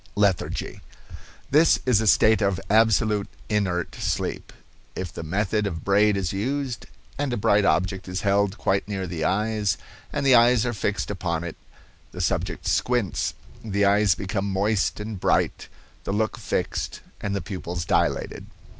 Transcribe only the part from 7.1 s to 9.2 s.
and a bright object is held quite near